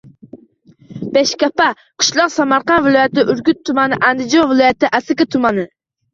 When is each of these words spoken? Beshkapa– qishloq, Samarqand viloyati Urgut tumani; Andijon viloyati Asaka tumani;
Beshkapa– 1.17 1.67
qishloq, 2.03 2.33
Samarqand 2.37 2.87
viloyati 2.89 3.27
Urgut 3.35 3.61
tumani; 3.71 4.01
Andijon 4.09 4.51
viloyati 4.55 4.93
Asaka 5.03 5.31
tumani; 5.37 5.71